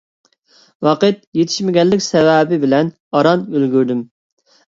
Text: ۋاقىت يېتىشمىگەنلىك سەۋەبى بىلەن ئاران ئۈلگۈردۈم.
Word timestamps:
ۋاقىت 0.87 1.19
يېتىشمىگەنلىك 1.39 2.01
سەۋەبى 2.05 2.59
بىلەن 2.65 2.91
ئاران 3.19 3.45
ئۈلگۈردۈم. 3.51 4.01